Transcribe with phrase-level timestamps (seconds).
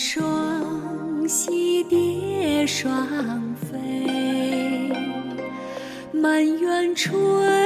[0.00, 3.04] 双栖蝶双
[3.56, 4.92] 飞
[6.12, 7.57] 满园春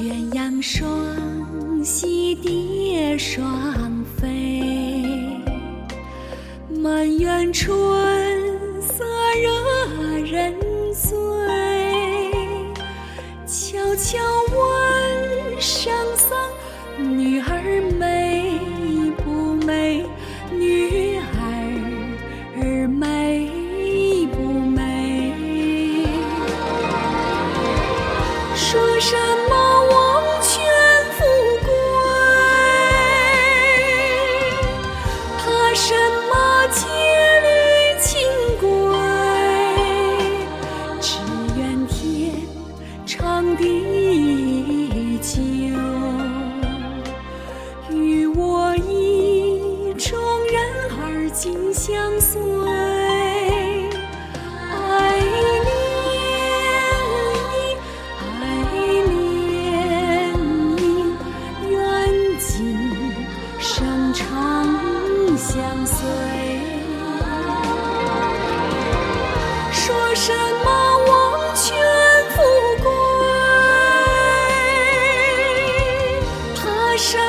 [0.00, 0.88] 鸳鸯双
[1.84, 4.79] 栖蝶双飞。
[6.80, 8.19] 满园春
[43.56, 45.40] 地久
[47.90, 50.18] 与我意中
[50.52, 50.62] 人
[51.00, 52.40] 儿紧相随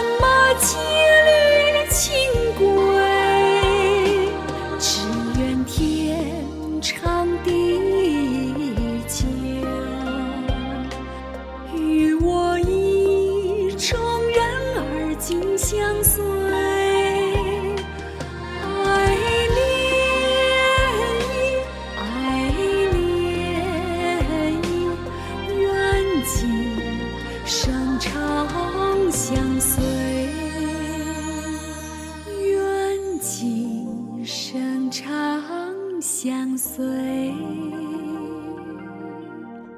[0.00, 0.78] 什么戒
[1.26, 2.39] 律
[34.32, 35.10] 生长
[36.00, 36.86] 相随。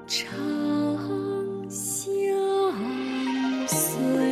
[0.06, 0.28] 长
[1.70, 2.06] 相
[3.66, 4.31] 随。